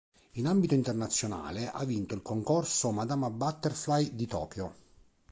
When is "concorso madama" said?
2.23-3.29